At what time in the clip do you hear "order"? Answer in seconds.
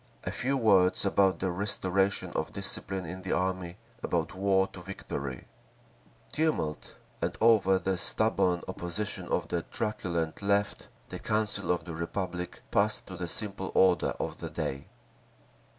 13.75-14.15